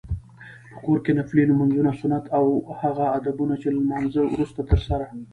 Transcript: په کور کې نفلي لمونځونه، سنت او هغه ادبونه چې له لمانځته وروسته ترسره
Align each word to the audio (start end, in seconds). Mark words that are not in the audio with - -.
په 0.71 0.77
کور 0.85 0.97
کې 1.05 1.11
نفلي 1.19 1.43
لمونځونه، 1.47 1.91
سنت 1.99 2.25
او 2.37 2.45
هغه 2.81 3.05
ادبونه 3.17 3.53
چې 3.61 3.67
له 3.75 3.79
لمانځته 3.85 4.21
وروسته 4.33 4.61
ترسره 4.69 5.05